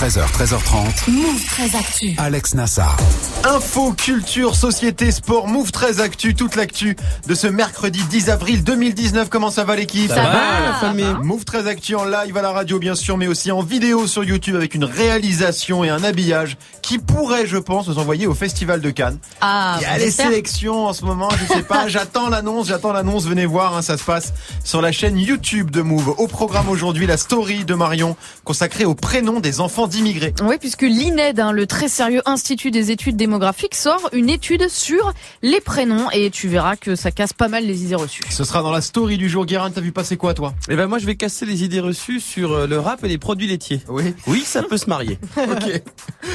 [0.00, 1.10] 13h, 13h30.
[1.10, 2.14] Move 13 Actu.
[2.16, 2.96] Alex Nassar.
[3.44, 6.96] Info, culture, société, sport, Move 13 Actu, toute l'actu
[7.26, 9.28] de ce mercredi 10 avril 2019.
[9.28, 10.08] Comment ça va l'équipe?
[10.08, 11.14] Ça, va, la famille.
[11.22, 14.24] Move 13 Actu en live à la radio bien sûr, mais aussi en vidéo sur
[14.24, 18.80] YouTube avec une réalisation et un habillage qui pourrait, je pense, nous envoyer au Festival
[18.80, 19.18] de Cannes.
[19.42, 22.92] Ah, Il y a les sélections en ce moment, je sais pas, j'attends l'annonce, j'attends
[22.92, 24.32] l'annonce, venez voir, hein, ça se passe
[24.64, 26.14] sur la chaîne YouTube de Move.
[26.16, 30.34] Au programme aujourd'hui, la story de Marion consacrée au prénom des enfants d'immigrés.
[30.42, 35.12] Oui, puisque l'INED, hein, le très sérieux Institut des études démographiques, sort une étude sur
[35.42, 38.22] les prénoms et tu verras que ça casse pas mal les idées reçues.
[38.30, 39.46] Ce sera dans la story du jour.
[39.46, 40.54] Guérin, t'as vu passer quoi toi?
[40.68, 43.18] Eh ben moi je vais casser les idées reçues sur euh, le rap et les
[43.18, 43.80] produits laitiers.
[43.88, 44.14] Oui.
[44.26, 45.18] Oui, ça peut se marier.
[45.36, 45.82] ok.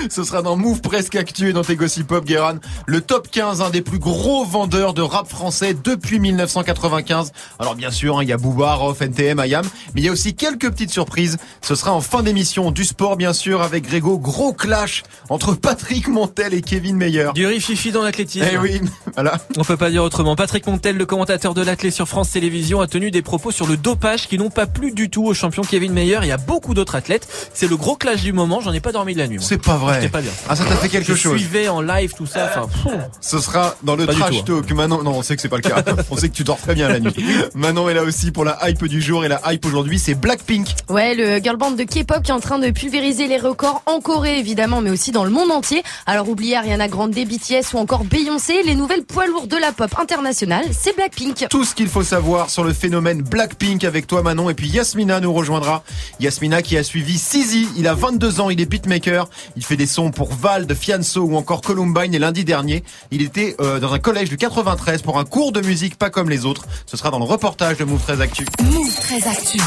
[0.10, 2.60] Ce sera dans Move Presque Actu et dans tes Gossip Pop, Guérin.
[2.86, 7.32] Le top 15, un des plus gros vendeurs de rap français depuis 1995.
[7.60, 10.12] Alors bien sûr, hein, il y a Booba, Rof, NTM, Ayam, mais il y a
[10.12, 11.38] aussi quelques petites surprises.
[11.62, 14.18] Ce sera en fin d'émission du sport, bien sûr, avec Grégo.
[14.18, 17.30] Gros clash entre Patrick Montel et Kevin Meyer.
[17.36, 18.46] Du rififi dans l'athlétisme.
[18.52, 18.82] Eh oui,
[19.14, 19.38] voilà.
[19.58, 20.36] On peut pas dire autrement.
[20.36, 23.78] Patrick Montel, le commentateur de l'athlé sur France Télévisions, a tenu des propos sur le
[23.78, 26.96] dopage qui n'ont pas plu du tout au champion Kevin Meyer et à beaucoup d'autres
[26.96, 27.28] athlètes.
[27.54, 28.62] C'est le gros clash du moment.
[28.62, 29.38] J'en ai pas dormi de la nuit.
[29.42, 29.96] C'est pas vrai.
[29.96, 30.32] C'était pas bien.
[30.50, 31.38] Ah, ça t'a fait quelque Je chose.
[31.38, 32.46] suivais en live tout ça.
[32.50, 32.94] Enfin, pff.
[33.22, 34.62] Ce sera dans le Pas trash tout, hein.
[34.62, 34.72] talk.
[34.76, 35.84] Manon, non, on sait que c'est pas le cas.
[36.12, 37.14] on sait que tu dors très bien la nuit.
[37.54, 40.68] Manon est là aussi pour la hype du jour et la hype aujourd'hui, c'est Blackpink.
[40.90, 44.00] Ouais, le girl band de K-pop qui est en train de pulvériser les records en
[44.00, 45.84] Corée évidemment, mais aussi dans le monde entier.
[46.06, 49.92] Alors oubliez Ariana Grande, BTS ou encore Beyoncé, les nouvelles poids lourds de la pop
[50.00, 51.48] internationale, c'est Blackpink.
[51.50, 55.20] Tout ce qu'il faut savoir sur le phénomène Blackpink avec toi Manon et puis Yasmina
[55.20, 55.84] nous rejoindra.
[56.20, 59.88] Yasmina qui a suivi Sizi, il a 22 ans, il est beatmaker, il fait des
[59.88, 64.00] sons pour Vald, Fianso ou encore Columbine et lundi dernier, il était euh, dans un
[64.00, 66.66] collège du 93 pour un cours de musique pas comme les autres.
[66.86, 68.46] Ce sera dans le reportage de Move 13 Actu.
[68.64, 69.60] Move 13 Actu.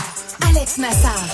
[0.49, 1.27] Alex Nassar.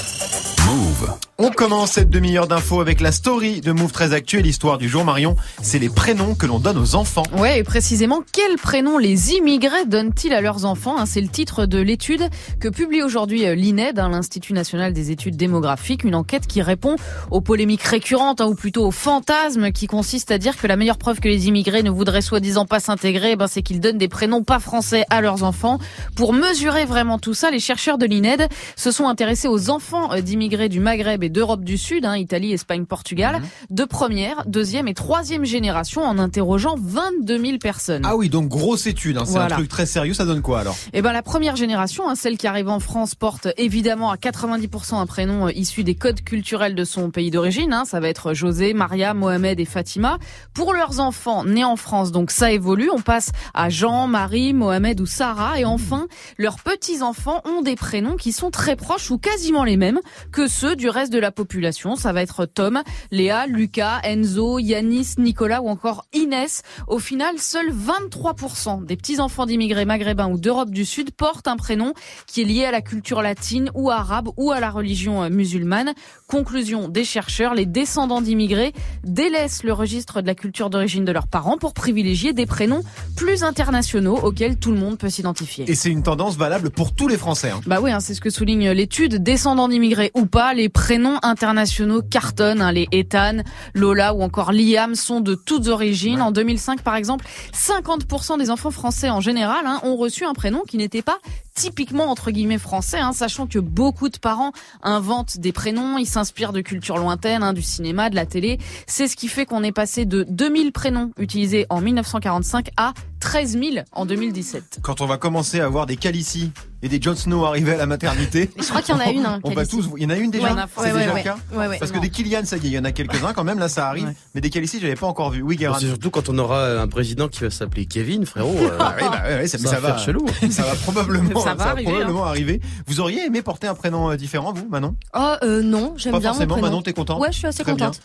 [0.66, 1.14] Move.
[1.36, 4.88] On commence cette demi-heure d'infos avec la story de Move 13 Actu et l'histoire du
[4.88, 5.34] jour Marion.
[5.60, 7.24] C'est les prénoms que l'on donne aux enfants.
[7.36, 11.06] Ouais, et précisément, quels prénoms les immigrés donnent-ils à leurs enfants hein?
[11.06, 12.22] C'est le titre de l'étude
[12.60, 16.94] que publie aujourd'hui euh, l'INED, hein, l'Institut national des études démographiques, une enquête qui répond
[17.32, 20.98] aux polémiques récurrentes, hein, ou plutôt aux fantasmes qui consistent à dire que la meilleure
[20.98, 24.06] preuve que les immigrés ne voudraient soi-disant pas s'intégrer, eh ben, c'est qu'ils donnent des
[24.06, 25.80] prénoms pas français à leurs enfants.
[26.14, 30.20] Pour mesurer vraiment tout ça, les chercheurs de l'INED se sont intéressés aux enfants euh,
[30.20, 33.40] d'immigrés du Maghreb et d'Europe du Sud, hein, Italie, Espagne, Portugal,
[33.70, 38.02] de première, deuxième et troisième génération en interrogeant 22 000 personnes.
[38.04, 39.54] Ah oui, donc grosse étude, hein, c'est Voilà.
[39.54, 40.76] un truc très sérieux, ça donne quoi alors?
[40.92, 44.96] Eh ben la première génération, hein, celle qui arrive en France, porte évidemment à 90%
[45.00, 47.74] un prénom euh, issu des codes culturels de son pays d'origine.
[47.86, 50.18] ça va être José, Maria, Mohamed et Fatima.
[50.52, 52.90] Pour leurs enfants nés en France, donc ça évolue.
[52.94, 55.58] On passe à Jean, Marie, Mohamed ou Sarah.
[55.58, 56.06] Et enfin,
[56.38, 60.00] leurs petits-enfants ont des prénoms qui sont très proches ou quasiment les mêmes
[60.32, 61.94] que ceux du reste de la population.
[61.94, 62.82] Ça va être Tom,
[63.12, 66.62] Léa, Lucas, Enzo, Yanis, Nicolas ou encore Inès.
[66.88, 71.94] Au final, seuls 23% des petits-enfants d'immigrés maghrébins ou d'Europe du Sud portent un prénom
[72.26, 75.94] qui est lié à la culture latine ou arabe ou à la religion euh, musulmane.
[76.26, 78.72] Conclusion des chercheurs, les descendants d'immigrés
[79.04, 82.82] délaissent le registre de la culture d'origine de leurs parents pour privilégier des prénoms
[83.16, 85.70] plus internationaux auxquels tout le monde peut s'identifier.
[85.70, 87.50] Et c'est une tendance valable pour tous les Français.
[87.50, 87.60] hein.
[87.66, 89.22] Bah oui, hein, c'est ce que souligne l'étude.
[89.22, 92.62] Descendants d'immigrés ou pas, les prénoms internationaux cartonnent.
[92.62, 92.72] hein.
[92.72, 93.38] les Ethan,
[93.74, 96.20] Lola ou encore Liam sont de toutes origines.
[96.20, 100.62] En 2005, par exemple, 50% des enfants français en général hein, ont reçu un prénom
[100.66, 101.18] qui n'était pas
[101.54, 106.52] typiquement entre guillemets français, hein, sachant que beaucoup de parents inventent des prénoms, ils s'inspirent
[106.52, 108.58] de cultures lointaines, hein, du cinéma, de la télé.
[108.86, 113.58] C'est ce qui fait qu'on est passé de 2000 prénoms utilisés en 1945 à 13
[113.58, 114.80] 000 en 2017.
[114.82, 116.52] Quand on va commencer à voir des Calici
[116.84, 119.24] et des Jon Snow arriver à la maternité, Je crois qu'il y en a une.
[119.24, 119.88] Hein, on va tous.
[119.96, 120.52] Il y en a une déjà.
[120.52, 121.36] Ouais, c'est ouais, déjà ouais, le cas.
[121.54, 121.78] ouais, ouais.
[121.78, 123.58] Parce que des Kylian, ça y est, il y en a quelques-uns quand même.
[123.58, 124.04] Là, ça arrive.
[124.04, 124.14] Ouais.
[124.34, 125.40] Mais des Calici, j'avais pas encore vu.
[125.40, 125.78] Oui, Guérin.
[125.80, 128.54] C'est surtout quand on aura un président qui va s'appeler Kevin, frérot.
[128.60, 129.88] euh, Ah oui, bah ouais, ça, ça ça va va.
[129.94, 130.26] faire chelou.
[130.50, 131.92] Ça va probablement, Ça va arriver, hein.
[131.92, 132.60] probablement arriver.
[132.86, 134.94] Vous auriez aimé porter un prénom euh, différent, vous, Manon?
[135.14, 136.60] Oh euh, non, j'aime Pas bien mon forcément.
[136.60, 137.18] Manon, t'es content?
[137.18, 138.00] Ouais, je suis assez contente.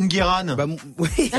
[0.00, 0.56] Ngueran.
[0.56, 0.66] Bah,
[0.98, 1.30] oui.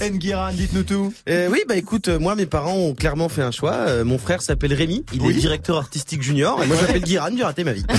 [0.00, 1.12] Ngueran, dites-nous tout.
[1.28, 3.74] Euh, oui, bah écoute, euh, moi mes parents ont clairement fait un choix.
[3.74, 5.36] Euh, mon frère s'appelle Rémi, il Oui.
[5.36, 7.84] est directeur artistique junior, et moi j'appelle Guiran du raté ma vie.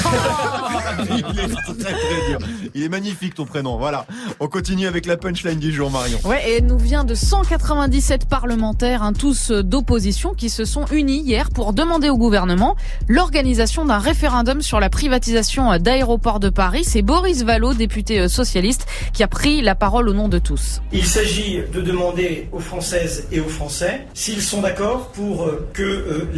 [1.09, 2.39] Il est très très dur.
[2.73, 3.77] Il est magnifique ton prénom.
[3.77, 4.05] Voilà.
[4.39, 6.17] On continue avec la punchline du jour, Marion.
[6.25, 10.85] Ouais, et elle nous vient de 197 parlementaires, hein, tous euh, d'opposition, qui se sont
[10.91, 12.75] unis hier pour demander au gouvernement
[13.07, 16.83] l'organisation d'un référendum sur la privatisation euh, d'aéroports de Paris.
[16.83, 20.81] C'est Boris Vallot, député euh, socialiste, qui a pris la parole au nom de tous.
[20.91, 26.29] Il s'agit de demander aux Françaises et aux Français s'ils sont d'accord pour que euh,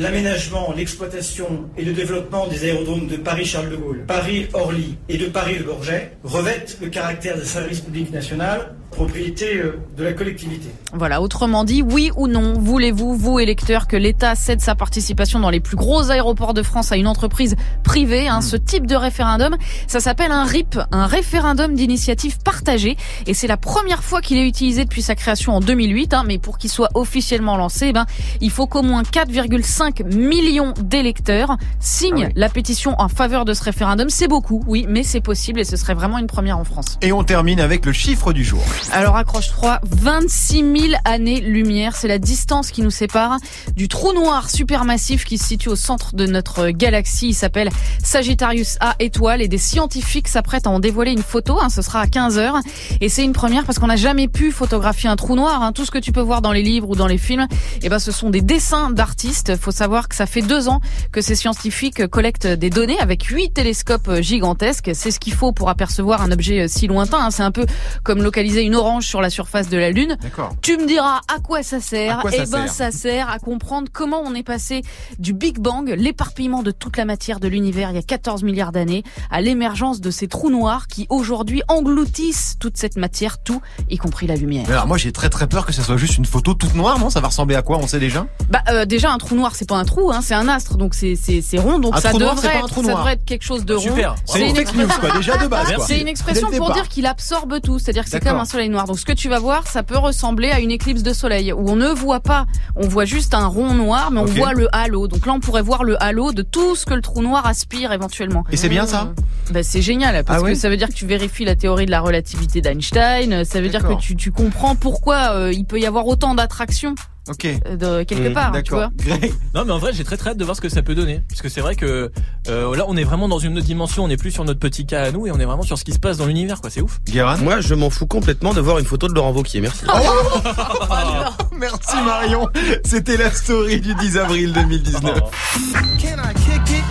[0.74, 6.12] l'exploitation et le développement des aérodromes de Paris-Charles de Gaulle, Paris-Orly et de Paris-Le Bourget
[6.24, 10.70] revêtent le caractère de service public national propriété euh, de la collectivité.
[10.94, 15.50] Voilà, autrement dit, oui ou non, voulez-vous, vous électeurs, que l'État cède sa participation dans
[15.50, 19.56] les plus gros aéroports de France à une entreprise privée hein, Ce type de référendum,
[19.88, 22.98] ça s'appelle un RIP, un référendum d'initiative partagée,
[23.28, 26.14] et c'est la première fois qu'il est utilisé depuis sa création en 2008.
[26.14, 28.06] Hein, mais pour qu'il soit officiellement lancé, eh ben,
[28.42, 32.34] il faut qu'au moins 4,5 millions d'électeurs signent Ah oui.
[32.36, 34.10] la pétition en faveur de ce référendum.
[34.10, 36.98] C'est beaucoup, oui, mais c'est possible et ce serait vraiment une première en France.
[37.02, 38.64] Et on termine avec le chiffre du jour.
[38.92, 40.56] Alors accroche-toi, 26
[40.90, 43.38] 000 années-lumière, c'est la distance qui nous sépare
[43.76, 47.30] du trou noir supermassif qui se situe au centre de notre galaxie.
[47.30, 47.70] Il s'appelle
[48.04, 51.60] Sagittarius A étoile et des scientifiques s'apprêtent à en dévoiler une photo.
[51.62, 52.58] hein, ce sera à 15 heures
[53.00, 55.62] et c'est une première parce qu'on n'a jamais pu photographier un trou noir.
[55.62, 55.72] hein.
[55.72, 57.48] Tout ce que tu peux voir dans les livres ou dans les films,
[57.84, 59.56] eh ben ce sont des dessins d'artistes.
[59.58, 60.80] Faut savoir que ça fait deux ans
[61.12, 64.92] que ces scientifiques collectent des données avec huit télescopes gigantesques.
[64.96, 67.20] C'est ce qu'il faut pour apercevoir un objet si lointain.
[67.20, 67.32] hein.
[67.32, 67.66] C'est un peu
[68.04, 70.18] comme localiser une orange sur la surface de la Lune.
[70.22, 70.56] D'accord.
[70.62, 73.40] Tu me diras à quoi ça sert quoi ça Eh ben, sert ça sert à
[73.40, 74.82] comprendre comment on est passé
[75.18, 78.72] du Big Bang, l'éparpillement de toute la matière de l'univers il y a 14 milliards
[78.72, 83.98] d'années, à l'émergence de ces trous noirs qui aujourd'hui engloutissent toute cette matière, tout, y
[83.98, 84.66] compris la lumière.
[84.68, 87.00] Mais Alors moi j'ai très très peur que ce soit juste une photo toute noire,
[87.00, 87.10] non?
[87.10, 87.78] Ça va ressembler à quoi?
[87.78, 88.28] On sait déjà?
[88.50, 90.94] Bah euh, déjà un trou noir c'est pas un trou, hein, c'est un astre, donc
[90.94, 92.98] c'est c'est c'est rond, donc Un ça noir, devrait un être, trou ça noir.
[93.00, 93.82] devrait être quelque chose de rond.
[93.82, 94.16] Super.
[94.26, 95.86] C'est une une fake news quoi, déjà de base quoi.
[95.86, 98.88] C'est une expression pour dire qu'il absorbe tout, c'est-à-dire que c'est comme un soleil noir.
[98.88, 101.70] Donc ce que tu vas voir, ça peut ressembler à une éclipse de soleil où
[101.70, 102.46] on ne voit pas,
[102.76, 105.08] on voit juste un rond noir, mais on voit le halo.
[105.08, 107.94] Donc là, on pourrait voir le halo de tout ce que le trou noir aspire
[107.94, 108.44] éventuellement.
[108.52, 109.14] Et c'est bien ça
[109.52, 111.86] Ben, c'est génial parce Ah ouais que ça veut dire que tu vérifies la théorie
[111.86, 113.46] de la relativité d'Einstein.
[113.46, 116.96] Ça veut dire que tu comprends pourquoi euh, il peut y avoir autant d'attractions
[117.28, 117.46] Ok.
[117.46, 118.80] euh, de quelque Mmh, part, tu D'accord.
[118.80, 118.90] vois.
[119.18, 120.96] Greg, Non mais en vrai j'ai très très hâte de voir ce que ça peut
[120.96, 122.12] donner parce que c'est vrai que
[122.48, 124.86] euh, là on est vraiment dans une autre dimension, on n'est plus sur notre petit
[124.86, 126.70] cas à nous et on est vraiment sur ce qui se passe dans l'univers quoi,
[126.70, 127.00] c'est ouf.
[127.06, 129.62] Guérin Moi, je m'en fous complètement de voir une photo de Laurent Wauquiez.
[129.62, 129.86] Merci.
[131.52, 132.48] Merci Marion.
[132.86, 135.02] C'était la story du 10 avril 2019.
[135.04, 136.84] Can I kick it?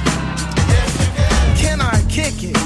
[1.61, 2.59] Can I kick it?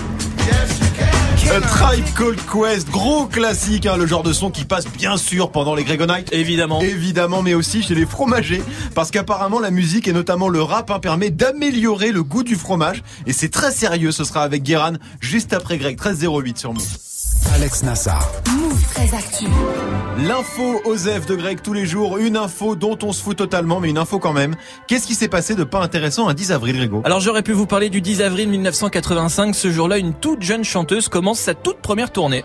[1.50, 5.50] A Tribe Called Quest, gros classique, hein, le genre de son qui passe bien sûr
[5.50, 6.32] pendant les Gregonites.
[6.32, 6.80] Évidemment.
[6.80, 8.62] Évidemment, mais aussi chez les fromagers,
[8.94, 13.02] parce qu'apparemment la musique et notamment le rap hein, permet d'améliorer le goût du fromage.
[13.26, 17.11] Et c'est très sérieux, ce sera avec Guéran juste après Greg, 1308 sur Move.
[17.50, 18.30] Alex Nassar.
[18.56, 19.46] Move très actu.
[20.26, 23.90] L'info Osef de Greg tous les jours, une info dont on se fout totalement, mais
[23.90, 24.54] une info quand même.
[24.86, 27.02] Qu'est-ce qui s'est passé de pas intéressant un 10 avril, Grégo?
[27.04, 29.54] Alors j'aurais pu vous parler du 10 avril 1985.
[29.54, 32.44] Ce jour-là, une toute jeune chanteuse commence sa toute première tournée.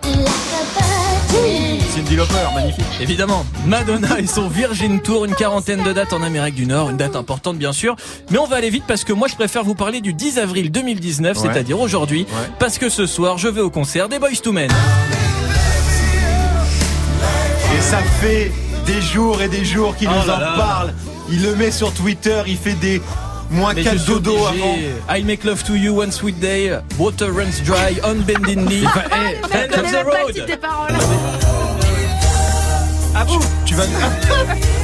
[1.98, 2.86] Cindy Lauper, magnifique.
[3.02, 6.98] Évidemment, Madonna et son Virgin Tour, une quarantaine de dates en Amérique du Nord, une
[6.98, 7.96] date importante bien sûr.
[8.30, 10.72] Mais on va aller vite parce que moi je préfère vous parler du 10 avril
[10.72, 11.50] 2019, Ouais.
[11.52, 12.50] c'est-à-dire aujourd'hui, Ouais.
[12.60, 14.70] parce que ce soir je vais au concert des Boys to Men.
[17.76, 18.52] Et ça fait
[18.86, 20.54] des jours et des jours qu'il Oh nous là en là.
[20.56, 20.94] parle.
[21.32, 23.02] Il le met sur Twitter, il fait des
[23.50, 24.76] moins Mais je 4 suis dodo avant.
[25.18, 28.86] I make love to you one sweet day, water runs dry, on bending knee,
[30.06, 30.46] road.
[33.24, 33.39] vous.
[33.65, 33.83] Tu vas,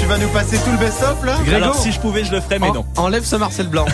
[0.00, 2.58] tu vas nous passer tout le best-of là Alors si je pouvais je le ferais
[2.58, 2.84] mais non.
[2.96, 3.84] En- enlève ce Marcel Blanc.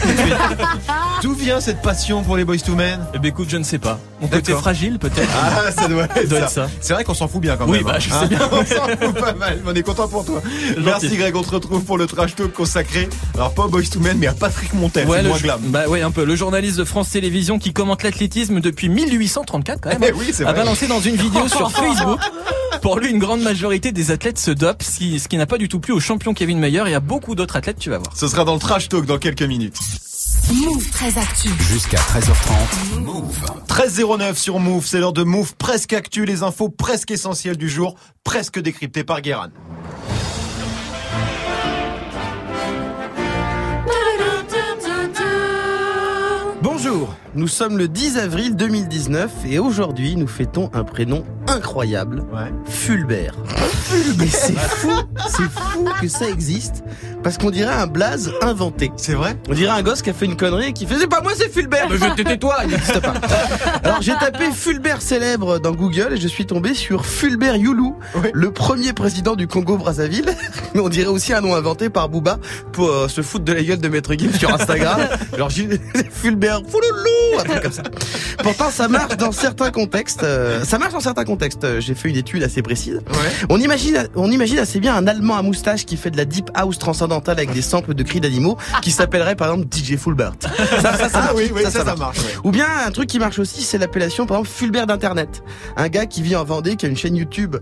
[1.22, 3.00] D'où vient cette passion pour les Boys to Men?
[3.14, 3.98] Eh ben écoute, je ne sais pas.
[4.20, 5.28] Mon côté fragile peut-être.
[5.34, 6.44] Ah, ça doit être, doit ça.
[6.44, 6.68] être ça.
[6.80, 7.84] C'est vrai qu'on s'en fout bien quand Oui, même.
[7.86, 7.98] bah, hein.
[7.98, 8.38] je sais bien.
[8.52, 9.60] on s'en fout pas mal.
[9.66, 10.40] On est content pour toi.
[10.78, 13.08] Merci Greg, on te retrouve pour le trash talk consacré.
[13.34, 15.06] Alors pas aux Boys to Men, mais à Patrick Montel.
[15.08, 15.60] Ouais, le, moins glam.
[15.64, 16.24] bah ouais, un peu.
[16.24, 20.04] Le journaliste de France Télévisions qui commente l'athlétisme depuis 1834 quand même.
[20.06, 22.20] Eh oui, c'est a balancé dans une vidéo sur Facebook.
[22.82, 25.58] Pour lui, une grande majorité des athlètes se dopent, ce qui, ce qui n'a pas
[25.58, 28.14] du tout plu au champion Kevin Mayer et à beaucoup d'autres athlètes, tu vas voir.
[28.14, 29.78] Ce sera dans le trash talk dans quelques minutes.
[30.52, 31.48] Move très actu.
[31.70, 33.00] Jusqu'à 13h30.
[33.00, 33.44] Move.
[33.66, 37.94] 13.09 sur Move, c'est l'heure de Move presque actu, les infos presque essentielles du jour,
[38.24, 39.48] presque décryptées par Guéran.
[46.60, 52.50] Bonjour, nous sommes le 10 avril 2019 et aujourd'hui nous fêtons un prénom incroyable, Ouais.
[52.66, 53.34] Fulbert.
[54.22, 54.90] Et c'est fou,
[55.28, 56.82] c'est fou que ça existe
[57.22, 58.90] parce qu'on dirait un blaze inventé.
[58.96, 61.06] C'est vrai On dirait un gosse qui a fait une connerie et qui fait c'est
[61.08, 63.14] pas moi c'est Fulbert mais je te tais-toi il n'existe pas
[63.84, 68.30] alors j'ai tapé Fulbert célèbre dans Google et je suis tombé sur Fulbert Youlou Ouais.
[68.32, 70.26] le premier président du Congo Brazzaville
[70.74, 72.38] mais on dirait aussi un nom inventé par Booba
[72.72, 75.00] pour euh, se foutre de la gueule de Maître Gims sur Instagram
[75.34, 75.68] alors j'ai
[76.10, 77.82] Fulbert Fouloulou un truc comme ça.
[78.42, 80.22] Pourtant, ça marche dans certains contextes.
[80.22, 81.64] euh, ça marche dans certains contextes.
[81.64, 83.00] Euh, J'ai fait une étude assez précise.
[83.48, 86.50] On imagine, on imagine assez bien un Allemand à moustache qui fait de la deep
[86.54, 90.32] house transcendantale avec des samples de cris d'animaux, qui s'appellerait par exemple DJ Fulbert.
[90.80, 91.32] Ça, ça, ça Ah marche.
[91.36, 92.24] oui, oui, ça, ça marche, ouais.
[92.44, 95.42] Ou bien un truc qui marche aussi, c'est l'appellation par exemple Fulbert d'internet.
[95.76, 97.56] Un gars qui vit en Vendée, qui a une chaîne YouTube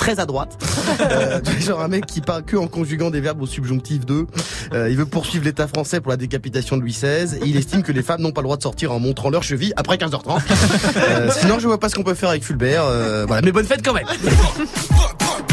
[0.00, 0.56] très à droite.
[1.00, 4.26] Euh, genre un mec qui parle que en conjuguant des verbes au subjonctif de.
[4.72, 7.36] Euh, il veut poursuivre l'État français pour la décapitation de Louis XVI.
[7.36, 9.42] Et il estime que les femmes n'ont pas le droit de sortir en montrant leur
[9.42, 10.40] cheville après 15h30.
[10.96, 12.84] Euh, sinon, je vois pas ce qu'on peut faire avec Fulbert.
[12.84, 14.06] Euh, voilà, mais bonne fête quand même.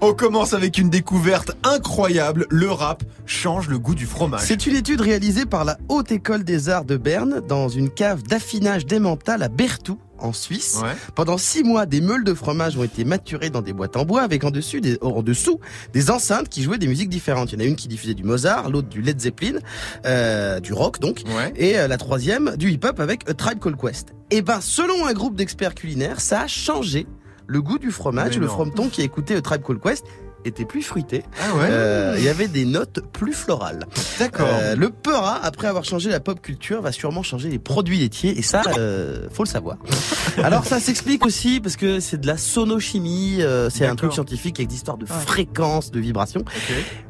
[0.00, 2.46] On commence avec une découverte incroyable.
[2.50, 4.42] Le rap change le goût du fromage.
[4.44, 8.22] C'est une étude réalisée par la Haute École des Arts de Berne dans une cave
[8.22, 10.78] d'affinage d'emmental à Berthoud en Suisse.
[10.82, 10.90] Ouais.
[11.14, 14.20] Pendant six mois, des meules de fromage ont été maturées dans des boîtes en bois
[14.22, 15.60] avec en, dessus des, en dessous
[15.94, 17.52] des enceintes qui jouaient des musiques différentes.
[17.52, 19.58] Il y en a une qui diffusait du Mozart, l'autre du Led Zeppelin,
[20.04, 21.52] euh, du rock donc, Ouais.
[21.56, 24.08] et euh, la troisième du hip-hop avec A Tribe Called Quest.
[24.30, 27.06] Et ben, selon un groupe d'experts culinaires, ça a changé
[27.50, 28.34] le goût du fromage.
[28.34, 28.52] Mais Le non.
[28.52, 30.04] frometon qui a écouté A Tribe Called Quest
[30.46, 31.22] était plus fruité.
[31.38, 31.66] Ah ouais.
[31.68, 33.84] Euh, Il y avait des notes plus florales.
[34.18, 34.46] D'accord.
[34.50, 38.38] Euh, le Peura, après avoir changé la pop culture, va sûrement changer les produits laitiers
[38.38, 39.76] et ça, euh, faut le savoir.
[40.42, 44.58] Alors ça s'explique aussi parce que c'est de la sonochimie, euh, c'est un truc scientifique
[44.60, 46.44] avec des histoires de fréquences, de vibrations.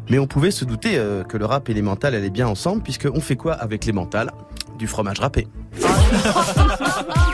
[0.08, 2.82] Mais on pouvait se douter euh, que le rap et les mentales allaient bien ensemble
[2.82, 4.32] puisque on fait quoi avec les mentales
[4.76, 5.46] Du fromage râpé.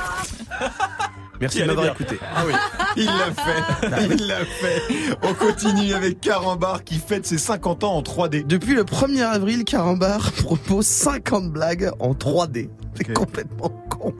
[1.40, 2.18] Merci de m'avoir écouté.
[2.34, 2.52] Ah oui,
[2.96, 4.14] il l'a fait.
[4.14, 4.82] Il l'a fait.
[5.22, 8.46] On continue avec Carambar qui fête ses 50 ans en 3D.
[8.46, 12.68] Depuis le 1er avril, Carambar propose 50 blagues en 3D.
[12.94, 14.14] C'est complètement con.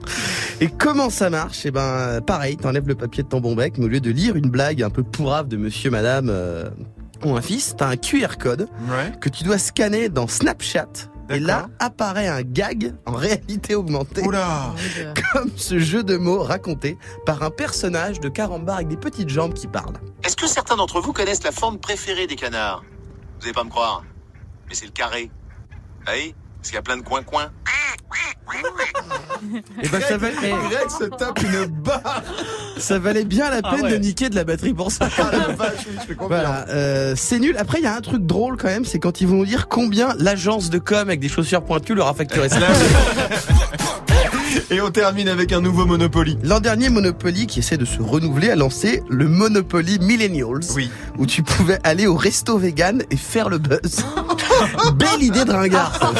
[0.61, 1.65] Et comment ça marche?
[1.65, 4.35] Eh ben, pareil, t'enlèves le papier de ton bon bec, mais au lieu de lire
[4.35, 6.69] une blague un peu pourrave de monsieur, madame euh,
[7.25, 9.11] ou un fils, t'as un QR code Ouais.
[9.19, 10.87] que tu dois scanner dans Snapchat.
[11.29, 14.73] Et là apparaît un gag en réalité augmentée, Oula.
[15.33, 19.53] comme ce jeu de mots raconté par un personnage de Carambar avec des petites jambes
[19.53, 19.97] qui parlent.
[20.23, 22.83] Est-ce que certains d'entre vous connaissent la forme préférée des canards?
[23.39, 24.03] Vous allez pas me croire,
[24.67, 25.29] mais c'est le carré.
[26.05, 27.51] Ah Oui, parce qu'il y a plein de coins-coins.
[29.83, 32.23] Et ben ça, valait, eh, Greg se tape une barre.
[32.77, 33.91] ça valait bien la Ah peine ouais.
[33.91, 35.07] de niquer de la batterie pour ça.
[35.19, 36.27] Ah la vache, oui, je fais confiance.
[36.27, 37.55] Voilà, euh, c'est nul.
[37.57, 40.13] Après, il y a un truc drôle quand même, c'est quand ils vont dire combien
[40.17, 42.57] l'agence de com avec des chaussures pointues leur a facturé ça.
[44.71, 46.37] Et on termine avec un nouveau Monopoly.
[46.43, 50.89] L'an dernier, Monopoly, qui essaie de se renouveler, a lancé le Monopoly Millennials, Oui.
[51.17, 54.05] où tu pouvais aller au resto vegan et faire le buzz.
[54.95, 55.99] Belle idée de ringard.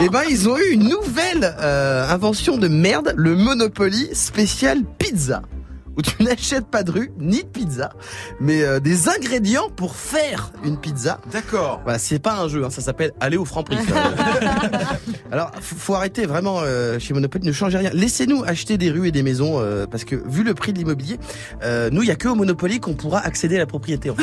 [0.00, 5.42] Eh ben, ils ont eu une nouvelle euh, invention de merde, le Monopoly spécial pizza.
[5.98, 7.90] Où tu n'achètes pas de rue, ni de pizza,
[8.40, 11.20] mais euh, des ingrédients pour faire une pizza.
[11.32, 11.80] D'accord.
[11.82, 13.78] Voilà, c'est pas un jeu, hein, ça s'appelle aller au franc prix.
[15.32, 17.90] Alors, faut, faut arrêter vraiment euh, chez Monopoly, ne changez rien.
[17.92, 21.18] Laissez-nous acheter des rues et des maisons euh, parce que vu le prix de l'immobilier,
[21.62, 24.10] euh, nous il y a que au Monopoly qu'on pourra accéder à la propriété.
[24.10, 24.22] En fait.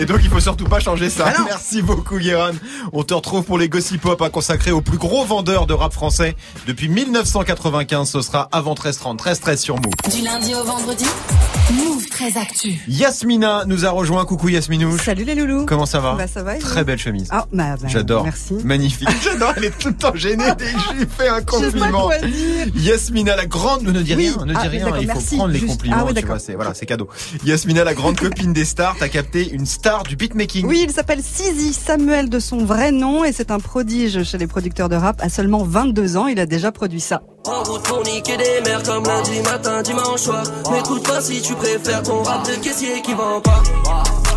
[0.00, 1.32] Et donc il faut surtout pas changer ça.
[1.36, 1.42] Ah.
[1.46, 2.52] Merci beaucoup Guéran.
[2.92, 5.92] On te retrouve pour les Gossip Pop hein, consacrés aux plus gros vendeurs de rap
[5.92, 6.34] français.
[6.66, 10.14] Depuis 1995, ce sera avant 13h30, 13-13 sur Move.
[10.14, 12.78] Du lundi au vendredi, Move très actu.
[12.86, 14.24] Yasmina nous a rejoint.
[14.24, 15.04] Coucou Yasminouche.
[15.04, 15.66] Salut les loulous.
[15.66, 16.54] Comment ça va Bah ça va.
[16.56, 17.26] Très belle chemise.
[17.32, 18.22] Ah bah, bah, J'adore.
[18.24, 18.54] Merci.
[18.64, 19.08] Magnifique.
[19.22, 19.54] J'adore.
[19.56, 21.50] Elle est tout le temps gênée dès que je lui fais un Je sais pas
[21.88, 22.02] compliment.
[22.06, 22.66] quoi dire.
[22.76, 24.28] Yasmina la grande, ne dis Oui.
[24.36, 25.36] rien, ne dis Ah, rien, il faut merci.
[25.36, 27.08] prendre les Juste- compliments, Ah oui, tu vois, c'est voilà, c'est cadeau.
[27.44, 30.64] Yasmina la grande copine des stars, t'as capté une star du beatmaking.
[30.64, 34.46] Oui, il s'appelle Sizi Samuel de son vrai nom et c'est un prodige chez les
[34.46, 35.20] producteurs de rap.
[35.20, 37.22] À seulement 22 ans, il a déjà produit ça.
[37.48, 40.42] En route pour niquer des mères comme lundi matin, dimanche soir.
[40.70, 43.62] N'écoute pas si tu préfères ton rap de caissier qui vend pas.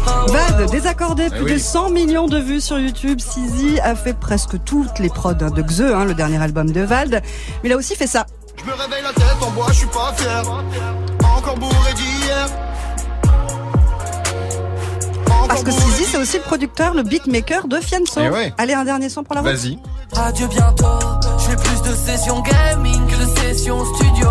[0.07, 1.53] Ah désaccordé, plus oui.
[1.53, 3.19] de 100 millions de vues sur YouTube.
[3.19, 6.81] Sizi a fait presque toutes les prods hein, de Xe, hein, le dernier album de
[6.81, 7.21] Vald.
[7.63, 8.25] Mais il a aussi fait ça.
[8.57, 10.43] Je me réveille la tête en bois, je suis pas fier.
[11.37, 12.47] Encore bourré d'hier.
[15.47, 18.21] Parce que Sizi, c'est aussi le producteur, le beatmaker de Fianso.
[18.21, 18.53] Eh ouais.
[18.57, 19.51] Allez, un dernier son pour la route.
[19.51, 19.77] Vas-y.
[20.15, 20.85] Adieu bientôt.
[21.39, 23.00] Je fais plus de sessions gaming
[23.61, 24.27] studio.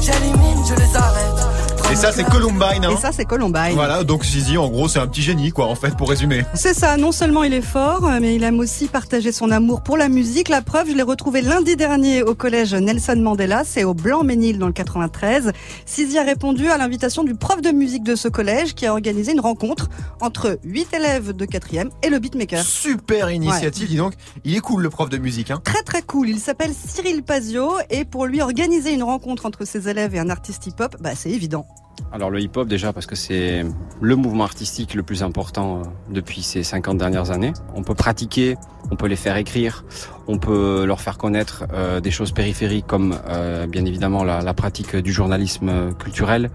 [0.00, 1.55] J'élimine, je les arrête.
[1.88, 2.84] Et ça c'est Columbine.
[2.84, 2.90] Hein.
[2.90, 3.74] Et ça, c'est Columbine.
[3.74, 6.44] Voilà, donc Zizi, en gros, c'est un petit génie, quoi, en fait, pour résumer.
[6.54, 9.82] C'est ça, non seulement il est fort, euh, mais il aime aussi partager son amour
[9.82, 10.48] pour la musique.
[10.48, 14.66] La preuve, je l'ai retrouvé lundi dernier au collège Nelson Mandela, c'est au Blanc-Ménil dans
[14.66, 15.52] le 93.
[15.86, 19.32] Sizi a répondu à l'invitation du prof de musique de ce collège qui a organisé
[19.32, 19.88] une rencontre
[20.20, 22.64] entre huit élèves de quatrième et le beatmaker.
[22.64, 24.14] Super initiative, dis donc.
[24.44, 25.60] Il est cool, le prof de musique, hein.
[25.62, 29.88] Très très cool, il s'appelle Cyril Pazio et pour lui organiser une rencontre entre ses
[29.88, 31.64] élèves et un artiste hip-hop, bah c'est évident.
[32.12, 33.64] Alors le hip-hop déjà parce que c'est
[34.00, 37.52] le mouvement artistique le plus important euh, depuis ces 50 dernières années.
[37.74, 38.56] On peut pratiquer,
[38.90, 39.84] on peut les faire écrire,
[40.28, 44.96] on peut leur faire connaître euh, des choses périphériques comme euh, bien évidemment la, pratique
[44.96, 46.50] du journalisme culturel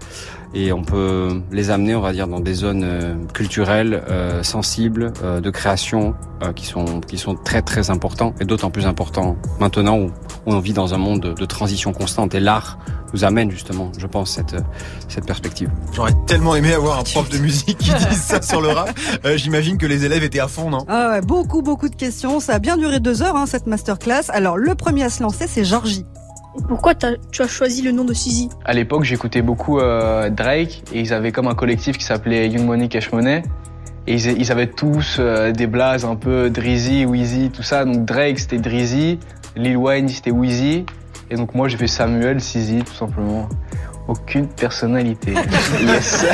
[0.54, 4.02] et on peut les amener on va dire dans des zones culturelles
[4.42, 6.14] sensibles de création
[6.56, 10.10] qui sont qui sont très très importants et d'autant plus importants maintenant où
[10.46, 12.78] on vit dans un monde de, de transition constante et l'art
[13.14, 14.56] nous amène justement, je pense, cette,
[15.08, 15.70] cette perspective.
[15.92, 18.90] J'aurais tellement aimé avoir un prof de musique qui dise ça sur le rap.
[19.24, 20.84] Euh, J'imagine que les élèves étaient à fond, non?
[20.88, 22.40] Ah ouais, Beaucoup, beaucoup de questions.
[22.40, 24.30] Ça a bien duré deux heures, hein, cette masterclass.
[24.30, 26.06] Alors, le premier à se lancer, c'est Georgie.
[26.68, 30.82] Pourquoi as, tu as choisi le nom de Sizi À l'époque, j'écoutais beaucoup euh, Drake
[30.92, 33.42] et ils avaient comme un collectif qui s'appelait Young Money Cash Money.
[34.06, 37.84] Et ils, ils avaient tous euh, des blazes un peu Drizzy, Wheezy, tout ça.
[37.84, 39.18] Donc Drake, c'était Drizzy.
[39.56, 40.84] Lil Wayne, c'était Wheezy.
[41.30, 43.48] Et donc moi j'ai fait Samuel Sizi tout simplement.
[44.08, 45.32] Aucune personnalité.
[45.80, 46.26] yes.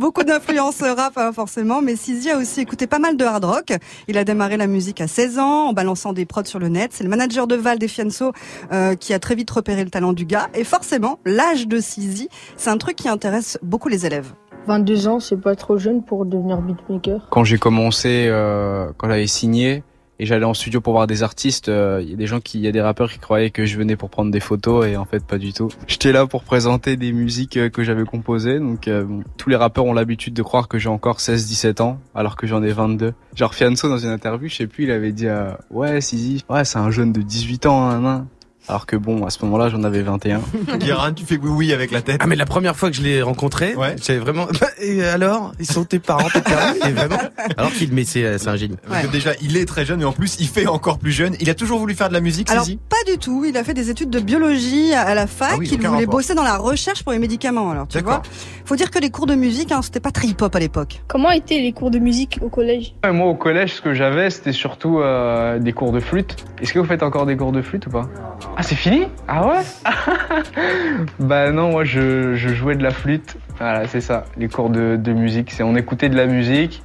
[0.00, 3.72] Beaucoup d'influence rap hein, forcément, mais Sizi a aussi écouté pas mal de hard rock.
[4.08, 6.92] Il a démarré la musique à 16 ans en balançant des prods sur le net.
[6.92, 8.32] C'est le manager de Val des Fianso
[8.72, 10.48] euh, qui a très vite repéré le talent du gars.
[10.54, 14.32] Et forcément, l'âge de Sizi, c'est un truc qui intéresse beaucoup les élèves.
[14.66, 17.28] 22 ans, c'est pas trop jeune pour devenir beatmaker.
[17.30, 19.82] Quand j'ai commencé, euh, quand j'avais signé,
[20.18, 21.68] et j'allais en studio pour voir des artistes.
[21.68, 23.64] Il euh, y a des gens qui, il y a des rappeurs qui croyaient que
[23.64, 25.68] je venais pour prendre des photos et en fait pas du tout.
[25.86, 28.58] J'étais là pour présenter des musiques euh, que j'avais composées.
[28.58, 29.04] Donc euh,
[29.36, 32.62] tous les rappeurs ont l'habitude de croire que j'ai encore 16-17 ans alors que j'en
[32.62, 33.14] ai 22.
[33.34, 35.26] Genre Fianso dans une interview, je sais plus, il avait dit
[35.70, 38.26] ouais Sizi, ouais c'est un jeune de 18 ans, hein, hein.
[38.68, 40.40] Alors que bon, à ce moment-là, j'en avais 21.
[40.78, 42.20] Guérin, tu fais oui oui avec la tête.
[42.22, 43.96] Ah mais la première fois que je l'ai rencontré, ouais.
[44.02, 44.46] j'avais vraiment.
[44.80, 47.18] Et alors, ils sont tes parents, tes parents et vraiment?
[47.56, 48.76] Alors qu'il, mais c'est c'est un génie.
[48.90, 49.06] Ouais.
[49.10, 51.34] Déjà, il est très jeune et en plus, il fait encore plus jeune.
[51.40, 52.50] Il a toujours voulu faire de la musique.
[52.50, 53.44] Alors Sizi pas du tout.
[53.44, 55.50] Il a fait des études de biologie à la fac.
[55.52, 56.06] Ah oui, il voulait rapport.
[56.06, 57.70] bosser dans la recherche pour les médicaments.
[57.70, 58.22] Alors tu D'accord.
[58.22, 58.22] vois,
[58.64, 61.02] faut dire que les cours de musique, hein, c'était pas très hip-hop à l'époque.
[61.08, 62.94] Comment étaient les cours de musique au collège?
[63.04, 66.36] Ouais, Moi au collège, ce que j'avais, c'était surtout euh, des cours de flûte.
[66.60, 68.08] Est-ce que vous faites encore des cours de flûte ou pas?
[68.56, 69.06] Ah c'est fini?
[69.28, 69.62] Ah ouais?
[71.18, 73.36] Bah non, moi je, jouais de la flûte.
[73.58, 75.50] Voilà, c'est ça, les cours de, de musique.
[75.50, 76.82] C'est on écoutait de la musique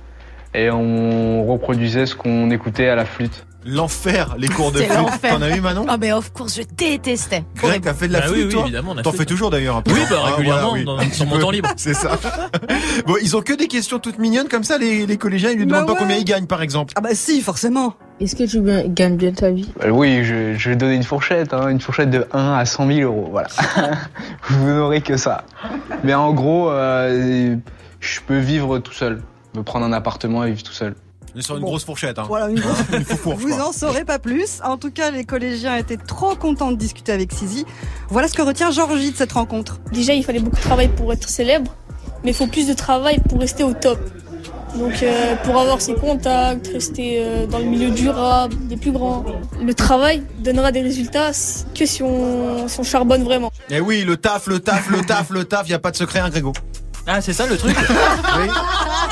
[0.53, 3.46] et on reproduisait ce qu'on écoutait à la flûte.
[3.67, 4.95] L'enfer, les cours de flûte.
[4.95, 5.35] l'enfer.
[5.35, 7.43] T'en as eu Manon Ah ben of course, je détestais.
[7.55, 9.49] Greg, t'as fait de la Bah oui, flûte oui, toi évidemment, la T'en fais toujours
[9.49, 9.91] d'ailleurs un peu.
[9.91, 11.09] Oui, bah, Ah, régulièrement, voilà, oui.
[11.19, 11.69] dans- mon temps libre.
[11.75, 12.17] C'est ça.
[13.05, 15.51] bon, ils ont que des questions toutes mignonnes comme ça, les, les collégiens.
[15.51, 15.99] Ils lui Bah demandent pas ouais.
[15.99, 16.93] combien ils gagnent, par exemple.
[16.95, 17.93] Ah bah si, forcément.
[18.19, 19.69] Est-ce que tu gagnes bien ta vie?
[19.79, 22.87] Bah oui, je, je vais donner une fourchette, hein, une fourchette de 1 à 100
[22.87, 23.27] 000 euros.
[23.31, 23.49] Voilà.
[24.49, 25.43] Vous n'aurez que ça.
[26.03, 27.55] Mais en gros, euh,
[27.99, 29.21] je peux vivre tout seul.
[29.55, 30.95] Me prendre un appartement et vivre tout seul.
[31.35, 31.67] On est sur une Bon.
[31.67, 32.17] grosse fourchette.
[32.19, 32.25] Hein.
[32.27, 34.59] Voilà, une grosse- Une foufourche, Vous en saurez pas plus.
[34.63, 37.65] En tout cas, les collégiens étaient trop contents de discuter avec Sizi.
[38.09, 39.79] Voilà ce que retient Georgie de cette rencontre.
[39.91, 41.75] Déjà, il fallait beaucoup de travail pour être célèbre,
[42.23, 43.99] mais il faut plus de travail pour rester au top.
[44.75, 48.91] Donc, euh, pour avoir ses contacts, rester euh, dans le milieu du rap, des plus
[48.91, 49.25] grands.
[49.63, 51.31] Le travail donnera des résultats
[51.73, 53.51] que si on, si on charbonne vraiment.
[53.69, 55.67] Eh oui, le taf, le taf, le taf, le taf.
[55.69, 56.53] Y a pas de secret, hein, Grégo.
[57.07, 57.75] Ah, c'est ça le truc
[58.37, 58.47] Oui.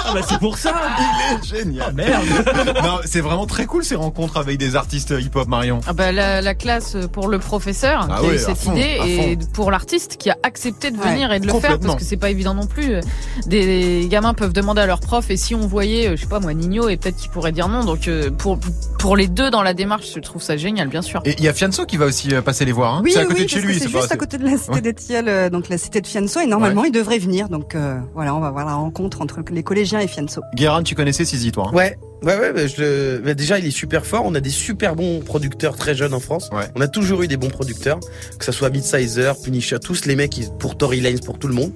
[0.08, 0.74] Ah bah c'est pour ça
[1.32, 1.94] Il est génial.
[1.94, 2.24] Merde
[2.84, 5.80] Non, c'est vraiment très cool ces rencontres avec des artistes hip-hop, Marion.
[5.88, 8.98] Ah bah, la, la classe pour le professeur Ah qui a eu cette fond, idée
[9.06, 9.48] et fond.
[9.54, 12.18] pour l'artiste qui a accepté de venir Ouais, et de le faire parce que c'est
[12.18, 13.00] pas évident non plus.
[13.48, 16.40] Des gamins peuvent demander à leur prof et si on voyait, euh, je sais pas
[16.40, 17.84] moi, Nino et peut-être qu'il pourrait dire non.
[17.84, 18.60] Donc euh, pour
[19.00, 21.22] pour les deux dans la démarche, je trouve ça génial, bien sûr.
[21.26, 22.96] Et il y a Fianso qui va aussi euh, passer les voir.
[22.96, 23.02] Hein.
[23.04, 23.80] Oui, c'est à oui, côté oui, de chez lui.
[23.80, 25.50] c'est pas- juste à côté de la cité Ouais.
[25.50, 27.50] donc la cité de Fianso, et normalement il devrait venir.
[27.50, 30.42] Donc euh, voilà, on va voir la rencontre entre les collégiens et Fianso.
[30.56, 31.66] Guérin, tu connaissais Sizi, toi.
[31.70, 32.54] hein Ouais, ouais, ouais.
[32.54, 34.24] bah, je bah, déjà, il est super fort.
[34.26, 36.50] On a des super bons producteurs très jeunes en France.
[36.52, 36.68] Ouais.
[36.76, 38.00] On a toujours eu des bons producteurs,
[38.40, 41.72] que ça soit Midsizer, Punisher, tous les mecs pour Tory Lanez, pour tout le monde.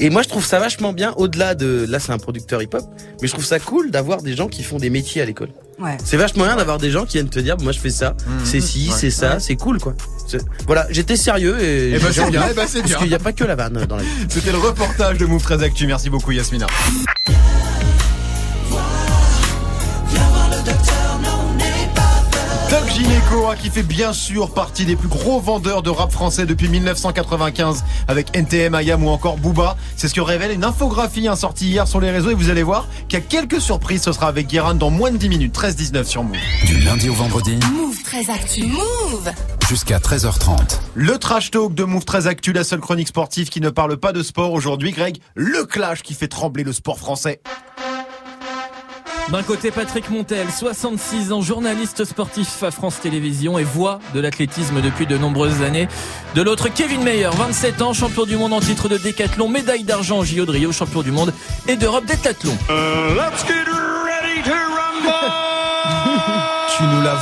[0.00, 1.12] Et moi, je trouve ça vachement bien.
[1.16, 2.84] Au-delà de, là, c'est un producteur hip-hop,
[3.20, 5.50] mais je trouve ça cool d'avoir des gens qui font des métiers à l'école.
[5.80, 5.96] Ouais.
[6.04, 8.40] C'est vachement bien d'avoir des gens qui viennent te dire, moi, je fais ça, Mhm.
[8.44, 8.94] c'est ci, Ouais.
[8.96, 9.94] c'est ça, c'est cool, quoi.
[10.66, 11.92] Voilà, j'étais sérieux et.
[11.94, 12.98] Eh ben, j'ai c'est bien, eh ben, c'est Parce bien.
[12.98, 14.08] qu'il n'y a pas que la vanne dans la vie.
[14.28, 15.86] C'était le reportage de Move 13 Actu.
[15.86, 16.66] Merci beaucoup, Yasmina.
[22.94, 26.68] Gineco, hein, qui fait bien sûr partie des plus gros vendeurs de rap français depuis
[26.68, 29.76] 1995 avec NTM, IAM ou encore Booba.
[29.96, 32.62] C'est ce que révèle une infographie hein, sortie hier sur les réseaux et vous allez
[32.62, 34.02] voir qu'il y a quelques surprises.
[34.02, 36.36] Ce sera avec Guérin dans moins de 10 minutes, 13-19 sur Move.
[36.66, 38.66] Du lundi au vendredi Move très actu.
[38.66, 39.32] Move
[39.70, 40.80] jusqu'à 13h30.
[40.94, 44.12] Le trash talk de Move 13 Actu, la seule chronique sportive qui ne parle pas
[44.12, 44.90] de sport aujourd'hui.
[44.90, 47.40] Greg, le clash qui fait trembler le sport français.
[49.30, 54.80] D'un côté, Patrick Montel, 66 ans, journaliste sportif à France Télévisions et voix de l'athlétisme
[54.82, 55.88] depuis de nombreuses années.
[56.34, 60.18] De l'autre, Kevin Meyer, 27 ans, champion du monde en titre de décathlon, médaille d'argent
[60.18, 61.32] au JO de Rio, champion du monde
[61.66, 62.58] et d'Europe to rumble.
[66.76, 67.16] Tu nous l'as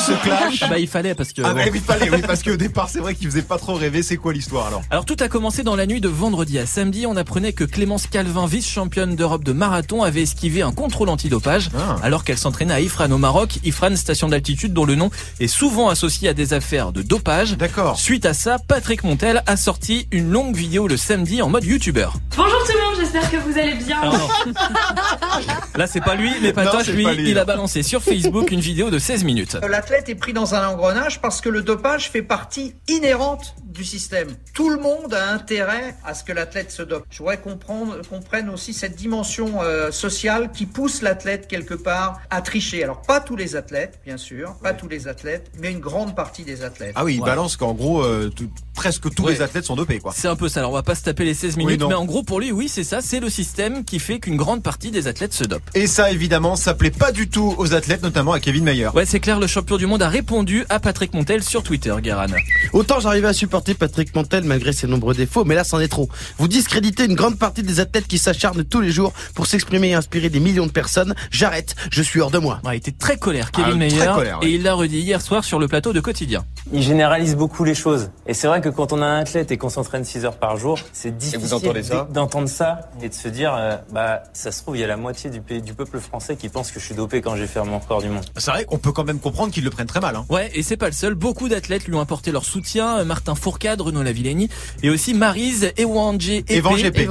[0.00, 0.62] ce clash.
[0.62, 1.42] Ah bah il fallait parce que...
[1.42, 1.56] Ah bon.
[1.56, 4.02] bah, il fallait, oui, parce qu'au départ, c'est vrai qu'il faisait pas trop rêver.
[4.02, 4.82] C'est quoi l'histoire alors?
[4.90, 7.06] Alors tout a commencé dans la nuit de vendredi à samedi.
[7.06, 11.96] On apprenait que Clémence Calvin, vice-championne d'Europe de marathon, avait esquivé un contrôle antidopage Ah.
[12.02, 13.58] alors qu'elle s'entraînait à Ifran au Maroc.
[13.64, 17.56] Ifran, station d'altitude dont le nom est souvent associé à des affaires de dopage.
[17.56, 17.98] D'accord.
[17.98, 22.14] Suite à ça, Patrick Montel a sorti une longue vidéo le samedi en mode youtubeur.
[22.36, 24.00] Bonjour tout le monde, j'espère que vous allez bien.
[24.00, 24.14] Alors
[24.46, 24.52] non.
[25.76, 28.60] Là c'est pas lui, mais Patoche lui, pas lui, il a balancé sur Facebook une
[28.60, 29.56] vidéo de 16 minutes.
[29.68, 34.28] L'athlète est pris dans un engrenage parce que le dopage fait partie inhérente du système.
[34.52, 37.04] Tout le monde a intérêt à ce que l'athlète se dope.
[37.10, 42.20] Je voudrais comprendre, qu'on prenne aussi cette dimension euh, sociale qui pousse l'athlète quelque part
[42.30, 42.82] à tricher.
[42.84, 46.42] Alors pas tous les athlètes, bien sûr, pas tous les athlètes, mais une grande partie
[46.44, 46.92] des athlètes.
[46.96, 47.26] Ah oui, il Ouais.
[47.26, 49.32] balance qu'en gros, euh, tout- presque tous Ouais.
[49.34, 50.12] les athlètes sont dopés, quoi.
[50.16, 50.60] C'est un peu ça.
[50.60, 52.68] Alors on va pas se taper les 16 minutes, mais en gros pour lui, oui
[52.68, 55.62] c'est ça, c'est le système qui fait qu'une grande partie des athlètes se dopent.
[55.74, 58.88] Et ça, évidemment, ça plaît pas du tout aux athlètes, notamment à Kevin Mayer.
[58.92, 62.26] Ouais, c'est clair, le champion du monde a répondu à Patrick Montel sur Twitter, Guéran.
[62.72, 66.08] Autant j'arrivais à supporter Patrick Montel malgré ses nombreux défauts, mais là c'en est trop.
[66.38, 69.94] Vous discréditez une grande partie des athlètes qui s'acharnent tous les jours pour s'exprimer et
[69.94, 71.14] inspirer des millions de personnes.
[71.30, 72.60] J'arrête, je suis hors de moi.
[72.64, 74.48] Ouais, il était très colère, Kevin Ah, très Meyer, colère, ouais.
[74.48, 76.44] et il l'a redit hier soir sur le plateau de Quotidien.
[76.72, 78.10] Il généralise beaucoup les choses.
[78.26, 80.56] Et c'est vrai que quand on a un athlète et qu'on s'entraîne 6 heures par
[80.56, 82.48] jour, c'est difficile entendez ça d'entendre
[82.80, 85.30] ça et de se dire, euh, bah, ça se trouve, il y a la moitié
[85.30, 87.78] du, pays, du peuple français qui pense que je suis dopé quand j'ai fait mon
[87.78, 88.24] record du monde.
[88.36, 90.16] C'est vrai qu'on peut quand même comprendre qu'ils le prennent très mal.
[90.16, 90.26] Hein.
[90.28, 91.14] Ouais, et c'est pas le seul.
[91.14, 92.98] Beaucoup d'athlètes lui ont apporté leur soutien.
[92.98, 94.48] euh, Martin Fourcade, Renaud Lavillenie,
[94.82, 97.08] et aussi Marise Evan Gépé,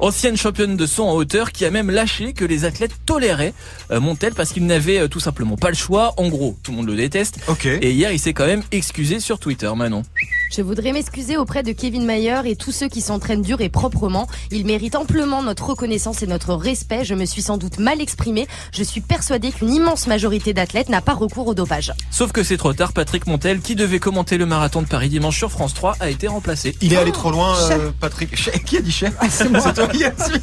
[0.00, 3.54] ancienne championne de saut en hauteur, qui a même lâché que les athlètes toléraient
[3.90, 6.14] euh, Montel parce qu'il n'avait euh, tout simplement pas le choix.
[6.16, 7.38] En gros, tout le monde le déteste.
[7.48, 7.66] Ok.
[7.66, 10.02] Et hier, il s'est quand même excusé sur Twitter, Manon.
[10.50, 14.28] Je voudrais m'excuser auprès de Kevin Mayer et tous ceux qui s'entraînent dur et proprement.
[14.52, 17.04] Ils méritent amplement notre reconnaissance et notre respect.
[17.04, 18.46] Je me suis sans doute mal exprimé.
[18.72, 21.92] Je suis persuadée qu'une immense majorité d'athlètes n'a pas recours au dopage.
[22.10, 25.36] Sauf que c'est trop tard, Patrick Montel, qui devait commenter le marathon de Paris dimanche
[25.36, 26.76] sur France 3, a été remplacé.
[26.80, 28.36] Il est allé trop loin, euh, Patrick.
[28.36, 28.62] Chef.
[28.64, 29.12] Qui a dit chef?
[29.28, 29.60] C'est moi.
[29.74, 30.40] toi, Yasmine.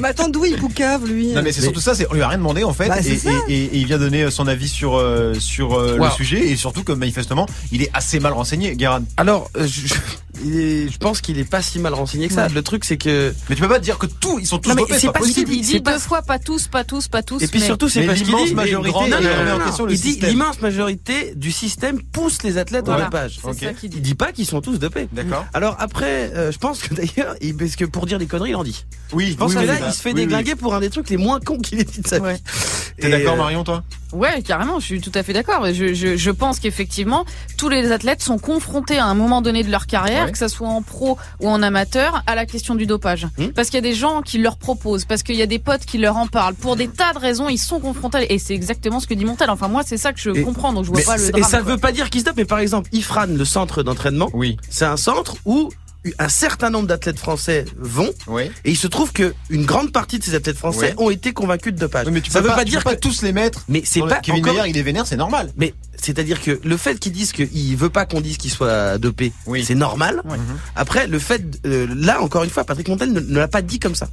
[0.00, 1.28] Mais attends, d'où il boucave, lui?
[1.32, 3.30] Non mais c'est surtout ça, on lui a rien demandé en fait, Bah, et, ça.
[3.48, 6.56] et- et- et il vient donner son avis sur euh, sur euh, le sujet et
[6.56, 9.02] surtout que manifestement il est assez mal renseigné, Guérin.
[9.16, 9.94] Alors, euh, je-
[10.44, 12.48] il est- je pense qu'il est pas si mal renseigné que ça.
[12.48, 13.34] Le truc c'est que...
[13.48, 15.32] Mais tu peux pas dire que tout, ils sont tous dopés, c'est pas pas ce
[15.32, 15.50] qu'il possible.
[15.50, 15.56] dit.
[15.58, 17.42] Il dit deux fois pas tous, pas tous, pas tous.
[17.42, 18.54] Et puis mais- surtout, c'est parce qu'il l'immense dit...
[18.54, 23.02] majorité, Non, non, il non, il dit l'immense majorité du système pousse les athlètes Voilà.
[23.02, 23.38] au dopage.
[23.42, 23.56] C'est Ok.
[23.60, 23.96] ça qu'il dit.
[23.98, 25.08] Il dit pas qu'ils sont tous dopés.
[25.12, 25.44] D'accord.
[25.54, 28.56] Alors après, euh, je pense que d'ailleurs, il- parce que pour dire des conneries, il
[28.56, 28.84] en dit.
[29.12, 31.16] Oui, Je pense oui, que là, il se fait déglinguer pour un des trucs les
[31.18, 32.40] moins cons qu'il ait dit de sa vie.
[33.00, 33.82] T'es d'accord euh, Marion toi?
[34.12, 35.64] Ouais, carrément, je suis tout à fait d'accord.
[35.72, 37.24] Je, je, je pense qu'effectivement,
[37.56, 40.26] tous les athlètes sont confrontés à un moment donné de leur carrière.
[40.32, 43.26] Que ça soit en pro ou en amateur, à la question du dopage.
[43.38, 43.48] Hmm.
[43.48, 45.84] Parce qu'il y a des gens qui leur proposent, parce qu'il y a des potes
[45.84, 46.54] qui leur en parlent.
[46.54, 48.32] Pour des tas de raisons, ils sont confrontés.
[48.32, 49.50] Et c'est exactement ce que dit Montel.
[49.50, 51.40] Enfin, moi, c'est ça que je Et- comprends, donc je vois pas le drame.
[51.40, 51.72] et ça quoi.
[51.72, 54.56] veut pas dire qu'ils se dopent, mais par exemple, Ifran, le centre d'entraînement, Oui.
[54.70, 55.68] c'est un centre où
[56.18, 58.50] un certain nombre d'athlètes français vont, Oui.
[58.64, 61.72] et il se trouve que une grande partie de ces athlètes français ont été convaincus
[61.72, 62.06] de dopage.
[62.08, 63.60] Oui, mais tu ça peux veut pas, dire pas que tous les mettre.
[63.68, 65.52] mais c'est le- pas Kevin encore- Mayer, il est vénère, c'est normal.
[65.56, 69.32] Mais c'est-à-dire que le fait qu'ils disent qu'il veut pas qu'on dise qu'il soit dopé,
[69.46, 69.64] Oui.
[69.64, 70.20] c'est normal.
[70.24, 70.38] Mhm.
[70.76, 73.78] Après, le fait, euh, là encore une fois, Patrick Montel ne, ne l'a pas dit
[73.78, 74.08] comme ça.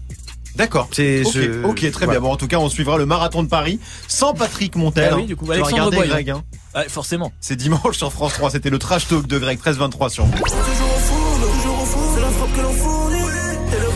[0.55, 0.89] D'accord.
[0.91, 2.19] C'est Ok, je- ok, très bien.
[2.19, 5.09] Bon, en tout cas, on suivra le marathon de Paris sans Patrick Montel.
[5.11, 5.25] Ah oui, hein.
[5.25, 6.09] du coup, Alexandre regarder, Boyan.
[6.11, 6.29] Greg.
[6.31, 6.43] hein.
[6.75, 7.31] Ouais, forcément.
[7.39, 8.49] C'est dimanche sur France 3.
[8.51, 10.25] C'était le trash talk de Greg 13-23 sur.
[10.25, 10.47] Toujours au
[10.99, 13.15] fond, toujours au fond, c'est la frappe que l'on fournit.
[13.17, 13.89] Et le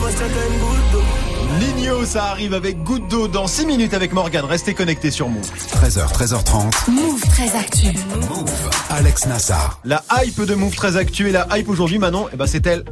[1.84, 4.46] Ligno, ça arrive avec goutte d'eau dans 6 minutes avec Morgan.
[4.46, 5.44] Restez connectés sur Move.
[5.82, 6.90] 13h, 13h30.
[6.90, 7.88] Move très actu.
[8.30, 8.70] Move.
[8.88, 9.80] Alex Nassar.
[9.84, 12.84] La hype de Move très actuelle, la hype aujourd'hui, Manon, eh ben c'est elle.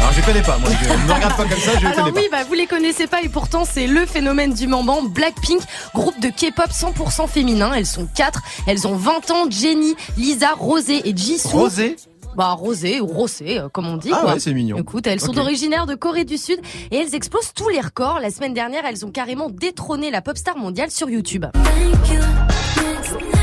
[0.00, 0.70] Alors je connais pas, moi.
[0.82, 3.06] Je ne me regarde pas comme ça, je Alors connais oui, bah vous les connaissez
[3.06, 5.02] pas et pourtant c'est le phénomène du moment.
[5.02, 5.60] Blackpink,
[5.94, 7.74] groupe de K-pop 100% féminin.
[7.74, 8.40] Elles sont quatre.
[8.66, 9.50] Elles ont 20 ans.
[9.50, 11.50] Jennie, Lisa, Rosé et Jisoo.
[11.50, 11.58] pas.
[11.58, 11.96] Rosé?
[12.36, 14.10] Bah Rosé ou Rosé, euh, comme on dit.
[14.12, 14.34] Ah quoi.
[14.34, 14.76] ouais, c'est mignon.
[14.76, 18.20] Écoute, elles sont originaires de Corée du Sud et elles explosent tous les records.
[18.20, 21.46] La semaine dernière, elles ont carrément détrôné la pop star mondiale sur YouTube.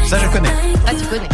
[0.05, 0.49] Ça, je connais.
[0.85, 1.29] Ah, tu connais.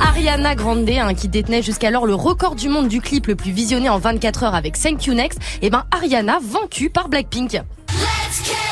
[0.00, 3.88] Ariana Grande, hein, qui détenait jusqu'alors le record du monde du clip le plus visionné
[3.88, 7.60] en 24 heures avec Thank You Next, et ben Ariana vaincue par Blackpink.
[7.88, 8.71] Voilà,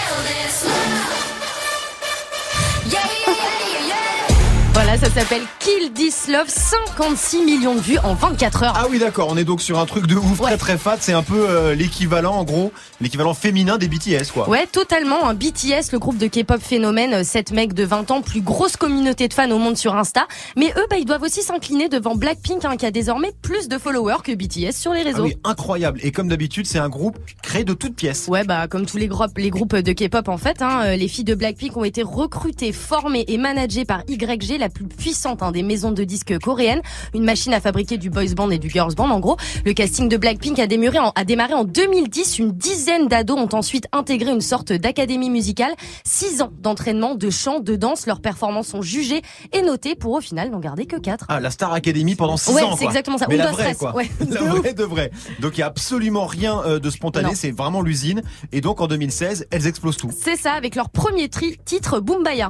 [5.00, 8.72] ça s'appelle Kill This Love, 56 millions de vues en 24 heures.
[8.76, 10.98] Ah oui, d'accord, on est donc sur un truc de ouf très très fat.
[11.00, 14.46] C'est un peu euh, l'équivalent, en gros, l'équivalent féminin des BTS, quoi.
[14.48, 15.26] Ouais, totalement.
[15.26, 19.26] Un BTS, le groupe de K-pop phénomène, 7 mecs de 20 ans, plus grosse communauté
[19.26, 20.26] de fans au monde sur Insta.
[20.56, 23.78] Mais eux, bah, ils doivent aussi s'incliner devant Blackpink, hein, qui a désormais plus de
[23.78, 25.24] followers que BTS sur les Ah réseaux.
[25.24, 25.98] oui, incroyable.
[26.02, 28.26] Et comme d'habitude, c'est un groupe créé de toutes pièces.
[28.28, 31.08] Ouais, bah comme tous les groupes, les groupes de K-pop en fait, hein, euh, les
[31.08, 35.52] filles de Blackpink ont été recrutées, formées et managées par YG, la plus puissante hein,
[35.52, 36.82] des maisons de disques coréennes,
[37.14, 39.36] une machine à fabriquer du boys band et du girls band en gros.
[39.64, 42.38] Le casting de Blackpink a démarré en, a démarré en 2010.
[42.38, 45.72] Une dizaine d'ados ont ensuite intégré une sorte d'académie musicale.
[46.04, 48.06] Six ans d'entraînement, de chant, de danse.
[48.06, 49.22] Leurs performances sont jugées
[49.52, 51.24] et notées pour au final n'en garder que quatre.
[51.28, 52.70] Ah, la Star Academy pendant 6 Ouais, ans.
[52.72, 52.86] c'est quoi.
[52.88, 53.26] exactement ça.
[53.28, 53.94] Mais la vraie, Stress, quoi.
[53.94, 54.10] ouais.
[54.30, 55.10] La vraie de vraie.
[55.40, 57.34] Donc il y a absolument rien euh, de spontané.
[57.34, 58.22] C'est vraiment l'usine.
[58.52, 60.10] Et donc en 2016, elles explosent tout.
[60.16, 62.48] C'est ça, avec leur premier tri- titre Boombaya.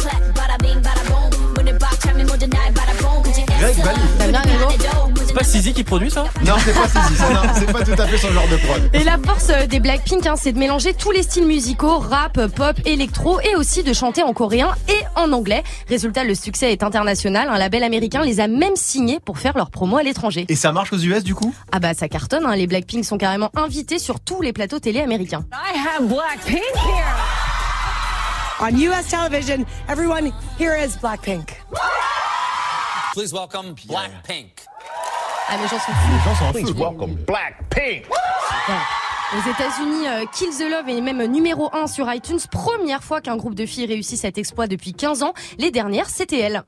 [0.00, 0.22] Greg
[5.26, 7.22] C'est pas Sizi qui produit ça Non, c'est pas Sizi.
[7.54, 8.90] C'est pas tout à fait son genre de prod.
[8.92, 12.46] Et la force euh, des Blackpink, hein, c'est de mélanger tous les styles musicaux, rap,
[12.48, 15.62] pop, électro, et aussi de chanter en coréen et en anglais.
[15.88, 17.48] Résultat, le succès est international.
[17.48, 20.46] Un label américain les a même signés pour faire leur promo à l'étranger.
[20.48, 21.54] Et ça marche aux US du coup?
[21.72, 22.56] Ah bah ça cartonne, hein.
[22.56, 25.44] les Blackpink sont carrément invités sur tous les plateaux télé américains.
[25.52, 27.49] I have Blackpink here.
[28.62, 31.48] On US television, everyone here is Blackpink.
[33.14, 34.66] Please welcome Blackpink.
[35.48, 36.12] Ah mais j'en suis fou.
[36.12, 38.04] Les gens sont Please welcome Blackpink.
[39.32, 42.40] Aux États-Unis, euh, Kill the Love est même numéro 1 sur iTunes.
[42.50, 45.32] Première fois qu'un groupe de filles réussit cet exploit depuis 15 ans.
[45.56, 46.62] Les dernières, c'était elles.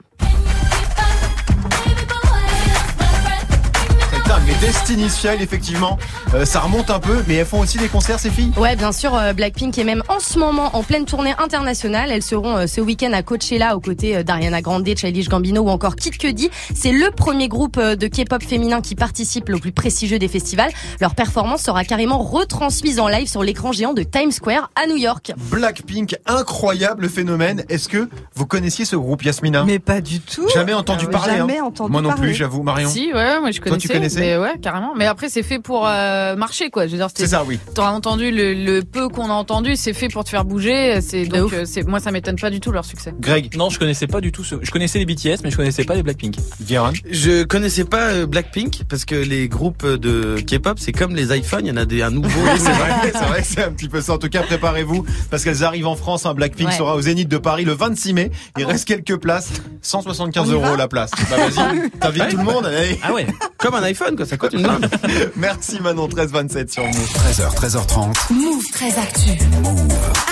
[4.44, 5.98] Mais Destiny Child, effectivement,
[6.34, 7.22] euh, ça remonte un peu.
[7.28, 8.52] Mais elles font aussi des concerts, ces filles?
[8.56, 12.10] Ouais, bien sûr, euh, Blackpink est même en ce moment en pleine tournée internationale.
[12.10, 15.94] Elles seront euh, ce week-end à Coachella aux côtés d'Ariana Grande, Childish Gambino ou encore
[15.94, 16.50] Kid Cudi.
[16.74, 20.70] C'est le premier groupe de K-pop féminin qui participe au plus prestigieux des festivals.
[21.00, 24.96] Leur performance sera carrément retransmise en live sur l'écran géant de Times Square à New
[24.96, 25.32] York.
[25.50, 27.64] Blackpink, incroyable phénomène.
[27.68, 29.64] Est-ce que vous connaissiez ce groupe, Yasmina?
[29.64, 30.48] Mais pas du tout.
[30.52, 31.36] Jamais entendu parler.
[31.36, 31.64] Jamais hein.
[31.66, 32.24] entendu Moi non parler.
[32.24, 32.88] plus, j'avoue, Marion.
[32.88, 33.88] Si, ouais, moi je Toi, connaissais.
[33.88, 34.92] tu connaissais mais ouais, carrément.
[34.96, 36.86] Mais après, c'est fait pour euh, marcher, quoi.
[36.86, 37.58] Je veux dire, C'est ça, oui.
[37.74, 41.00] T'auras entendu le, le peu qu'on a entendu, c'est fait pour te faire bouger.
[41.00, 43.14] C'est donc, euh, c'est moi, ça m'étonne pas du tout leur succès.
[43.20, 44.56] Greg, Non, je connaissais pas du tout ce.
[44.62, 46.36] Je connaissais les BTS, mais je connaissais pas les Blackpink.
[46.62, 46.92] Guérin.
[47.10, 51.66] Je connaissais pas euh, Blackpink parce que les groupes de K-pop c'est comme les iPhones,
[51.66, 52.28] il y en a des un nouveau.
[52.56, 54.14] c'est vrai, c'est vrai c'est un petit peu ça.
[54.14, 56.26] En tout cas, préparez-vous parce qu'elles arrivent en France.
[56.26, 56.76] Un Blackpink Ouais.
[56.76, 58.30] sera au Zénith de Paris le 26 mai.
[58.58, 59.50] Il reste quelques places,
[59.82, 61.10] 175 On y euros la place.
[61.30, 62.66] Bah vas-y, t'invites tout le monde.
[62.66, 62.98] allez.
[63.02, 63.26] Ah ouais.
[63.58, 64.88] comme un iPhone quoi, ça coûte une blinde.
[65.36, 66.94] Merci Manon 1327 sur Move.
[66.94, 68.32] 13h, 13h30.
[68.32, 69.30] Move très actu.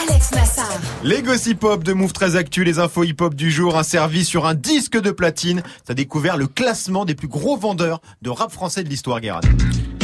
[0.03, 0.69] Alex Nassar.
[1.03, 4.29] Les gossip hop de Move très Actu, les infos hip hop du jour, un service
[4.29, 5.63] sur un disque de platine.
[5.85, 9.41] T'as découvert le classement des plus gros vendeurs de rap français de l'histoire, Guérin.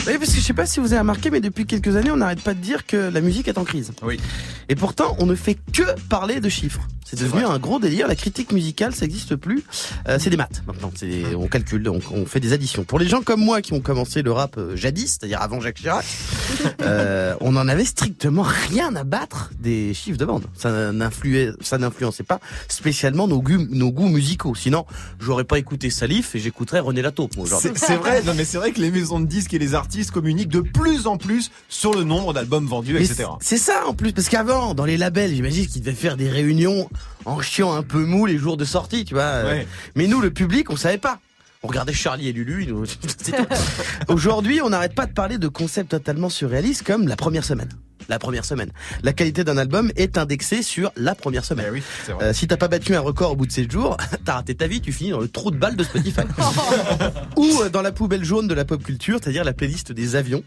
[0.06, 2.16] Oui, parce que je sais pas si vous avez remarqué, mais depuis quelques années, on
[2.16, 3.92] n'arrête pas de dire que la musique est en crise.
[4.02, 4.20] Oui.
[4.68, 6.80] Et pourtant, on ne fait que parler de chiffres.
[7.04, 8.08] C'est devenu un gros délire.
[8.08, 9.62] La critique musicale, ça n'existe plus.
[10.08, 10.90] Euh, c'est des maths maintenant.
[10.96, 12.82] C'est, on calcule, on, on fait des additions.
[12.82, 15.76] Pour les gens comme moi qui ont commencé le rap euh, jadis, c'est-à-dire avant Jacques
[15.76, 16.04] Chirac,
[16.82, 20.42] euh, on en avait strictement rien à battre des chiffres de vente.
[20.56, 24.56] Ça n'influait, ça n'influençait pas spécialement nos goûts, nos goûts musicaux.
[24.56, 24.84] Sinon,
[25.20, 27.70] j'aurais pas écouté Salif et j'écouterais René moi, aujourd'hui.
[27.76, 29.95] C'est c'est vrai, non mais c'est vrai que les maisons de disques et les artistes
[30.04, 33.28] communiquent de plus en plus sur le nombre d'albums vendus, Mais etc.
[33.40, 36.88] C'est ça en plus, parce qu'avant, dans les labels, j'imagine qu'ils devaient faire des réunions
[37.24, 39.22] en chiant un peu mou les jours de sortie, tu vois.
[39.24, 39.66] euh, Ouais.
[39.94, 41.18] Mais nous, le public, on savait pas.
[41.62, 42.66] On regardait Charlie et Lulu.
[42.66, 42.84] nous-.
[44.08, 47.68] Aujourd'hui, on n'arrête pas de parler de concepts totalement surréalistes comme la première semaine.
[48.08, 48.70] La première semaine.
[49.02, 51.66] La qualité d'un album est indexée sur la première semaine.
[51.68, 52.24] Eh oui, vrai.
[52.26, 54.66] Euh, si t'as pas battu un record au bout de 7 jours, t'as raté ta
[54.66, 56.20] vie, tu finis dans le trou de balle de Spotify.
[57.36, 60.42] Ou euh, dans la poubelle jaune de la pop culture, c'est-à-dire la playlist des avions.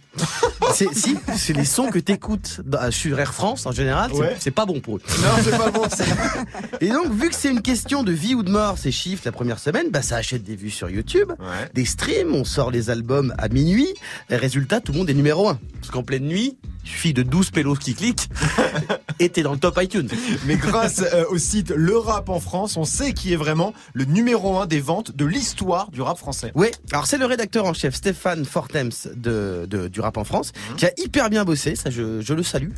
[0.73, 4.35] C'est si, c'est les sons que t'écoutes dans- sur Air France en général, c'est- Ouais.
[4.39, 5.01] c'est pas bon pour eux.
[5.21, 5.83] Non, c'est pas bon.
[5.89, 6.05] c'est-
[6.85, 9.31] Et donc, vu que c'est une question de vie ou de mort, ces chiffres la
[9.31, 11.69] première semaine, bah ça achète des vues sur YouTube, Ouais.
[11.73, 13.89] des streams, on sort les albums à minuit.
[14.29, 15.59] Et résultat, tout le monde est numéro un.
[15.81, 18.27] Parce qu'en pleine nuit, il suffit de 12 pélos qui cliquent
[19.33, 20.07] t'es dans le top iTunes.
[20.45, 24.05] Mais grâce euh, au site Le Rap en France, on sait qui est vraiment le
[24.05, 26.51] numéro un des ventes de l'histoire du rap français.
[26.55, 30.51] Oui, alors c'est le rédacteur en chef Stéphane Fortems de, de- du rap en France
[30.77, 32.71] qui a hyper bien bossé, ça je, je le salue.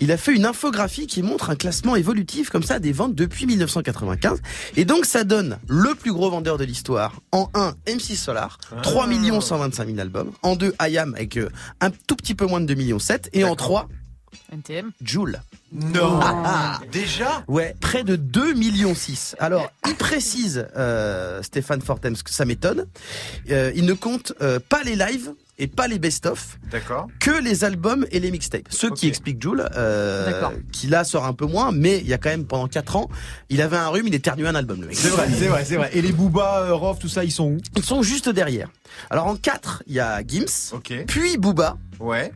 [0.00, 3.46] Il a fait une infographie qui montre un classement évolutif comme ça des ventes depuis
[3.46, 4.38] 1995
[4.76, 9.06] et donc ça donne le plus gros vendeur de l'histoire en 1 M6 Solar, 3
[9.06, 11.48] millions 125 000 albums, en 2 IAM avec euh,
[11.80, 13.88] un tout petit peu moins de 2 millions 7 et en 3
[14.52, 14.92] NTM.
[15.02, 15.40] Joule.
[15.72, 16.18] Non.
[16.22, 16.80] Ah, ah.
[16.90, 19.36] Déjà Ouais, près de 2 millions 6.
[19.38, 22.86] Alors, il précise, euh, Stéphane Fortem, que ça m'étonne,
[23.50, 27.08] euh, il ne compte euh, pas les lives et pas les best-of, D'accord.
[27.18, 28.68] que les albums et les mixtapes.
[28.70, 30.52] Ce qui explique Jules, euh, D'accord.
[30.72, 33.10] qui là sort un peu moins, mais il y a quand même pendant 4 ans,
[33.48, 34.96] il avait un rhume, il éternuait un album, le mec.
[34.96, 35.90] C'est vrai, c'est vrai, c'est vrai.
[35.94, 37.58] Et les Booba, euh, Rof, tout ça, ils sont où?
[37.76, 38.68] Ils sont juste derrière.
[39.10, 40.92] Alors en 4, il y a Gims, Ok.
[41.08, 42.32] puis Booba, Ouais.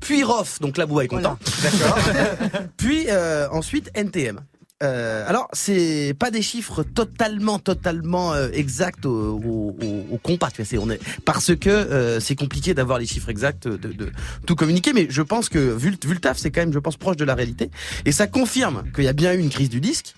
[0.00, 1.38] Puis Rof, donc là Booba est content.
[1.62, 1.98] D'accord.
[2.76, 4.40] Puis euh, ensuite NTM.
[4.82, 9.76] Euh, alors c'est pas des chiffres totalement totalement euh, exacts au, au,
[10.12, 14.10] au- compas, on est parce que euh, c'est compliqué d'avoir les chiffres exacts de, de
[14.44, 16.98] tout communiquer, mais je pense que vu, vu le taf, c'est quand même je pense
[16.98, 17.70] proche de la réalité
[18.04, 20.14] et ça confirme qu'il y a bien eu une crise du disque.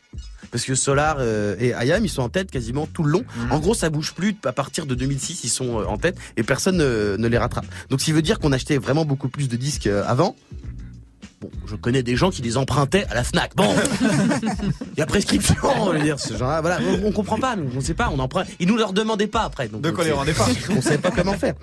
[0.50, 3.24] Parce que Solar euh, et Ayam, ils sont en tête quasiment tout le long.
[3.50, 4.34] En gros, ça bouge plus.
[4.46, 7.66] À partir de 2006, ils sont euh, en tête et personne ne, ne les rattrape.
[7.90, 10.36] Donc, ce qui veut dire qu'on achetait vraiment beaucoup plus de disques euh, avant.
[11.40, 13.54] Bon, je connais des gens qui les empruntaient à la Fnac.
[13.54, 13.72] Bon,
[14.92, 15.54] il y a prescription,
[15.86, 18.18] je veux dire, ce genre voilà, on, on comprend pas, nous, on sait pas, on
[18.18, 18.48] emprunte.
[18.58, 19.68] Ils nous leur demandaient pas après.
[19.68, 20.48] Donc, Donc on les rendait pas.
[20.70, 21.54] on savait pas comment faire.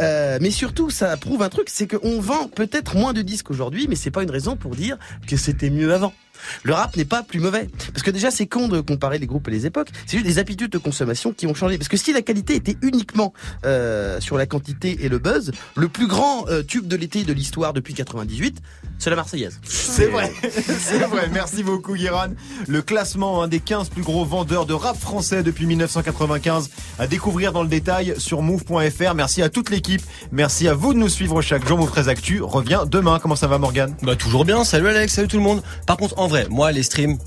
[0.00, 3.86] Euh, mais surtout, ça prouve un truc, c'est qu'on vend peut-être moins de disques aujourd'hui,
[3.86, 6.14] mais c'est pas une raison pour dire que c'était mieux avant.
[6.62, 7.68] Le rap n'est pas plus mauvais.
[7.92, 9.88] Parce que déjà, c'est con de comparer les groupes et les époques.
[10.06, 11.78] C'est juste les habitudes de consommation qui ont changé.
[11.78, 13.32] Parce que si la qualité était uniquement
[13.64, 17.32] euh, sur la quantité et le buzz, le plus grand euh, tube de l'été de
[17.32, 18.60] l'histoire depuis 98,
[18.98, 19.60] c'est la Marseillaise.
[19.64, 21.28] C'est vrai, c'est vrai.
[21.32, 22.28] Merci beaucoup, Guéran.
[22.66, 27.52] Le classement un des 15 plus gros vendeurs de rap français depuis 1995 à découvrir
[27.52, 29.14] dans le détail sur move.fr.
[29.14, 30.02] Merci à toute l'équipe.
[30.32, 31.78] Merci à vous de nous suivre chaque jour.
[31.78, 33.18] Move 13 Actu revient demain.
[33.20, 35.62] Comment ça va, Morgan Bah toujours bien, salut Alex, salut tout le monde.
[35.86, 37.18] Par contre, en vrai, moi les streams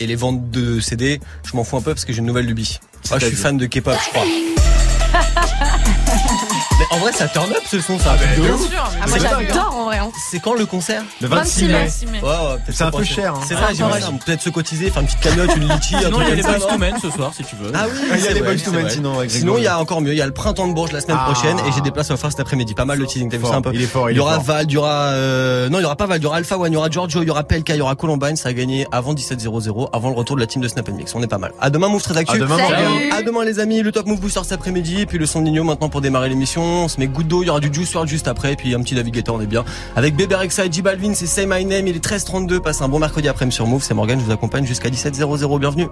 [0.00, 2.46] et les ventes de CD, je m'en fous un peu parce que j'ai une nouvelle
[2.46, 2.78] lubie.
[3.10, 4.24] Moi je suis fan de K-pop, je crois.
[6.78, 8.14] Mais en vrai, ça turn up ce son, ça.
[8.16, 8.60] ben, de de ouf.
[8.60, 8.70] ouf.
[8.76, 9.20] Ah, moi hein.
[9.48, 9.98] j'adore en vrai.
[9.98, 10.10] hein.
[10.30, 11.72] C'est quand le concert Le 26 mai.
[11.72, 12.20] 26 mai.
[12.22, 13.40] Ouais, ouais, peut-être C'est un peu cher, hein.
[13.46, 13.88] C'est vrai, Ah, bien.
[14.24, 15.96] Peut-être se cotiser, faire une petite cagnotte, une litchi.
[15.96, 17.32] un Sinon, truc il y a les comme Boys ça, to non Men ce soir,
[17.36, 17.72] si tu veux.
[17.74, 18.90] Ah oui, Il y a les vrai, Boys to c'est Men, vrai.
[18.90, 20.12] sinon, avec Sinon, il y a encore mieux.
[20.12, 21.32] Il y a le printemps de Bourges la semaine Ah.
[21.32, 22.74] prochaine et j'ai des places offertes cet après-midi.
[22.74, 23.28] Pas mal le teasing.
[23.28, 23.50] T'as vu Fort.
[23.52, 24.44] ça un peu Il est fort, il est y aura fort.
[24.44, 25.68] Val, il y aura euh...
[25.68, 27.22] non, il y aura pas Val, il y aura Alpha One, il y aura Giorgio,
[27.22, 28.36] il y aura PLK, il y aura Columbine.
[28.36, 31.12] Ça a gagné avant 17-0-0, avant le retour de la team de Snap Mix.
[31.16, 31.52] On est pas mal.
[31.60, 32.36] À demain, Move très actu.
[32.36, 32.70] À demain, Salut.
[32.84, 33.12] Morgan.
[33.18, 35.64] À demain les amis, le Top Move Booster cet après-midi, puis le son de Nino
[35.64, 36.67] maintenant pour démarrer l'émission.
[36.68, 38.82] On se met goutte d'eau, il y aura du Juice WRLD juste après, puis un
[38.82, 39.64] petit Guetta, on est bien.
[39.96, 42.88] Avec Bébé Rexa et J Balvin, c'est Say My Name, il est 13h32, passe un
[42.88, 45.88] bon mercredi après-midi sur Move, c'est Morgan, je vous accompagne jusqu'à 17h00, bienvenue.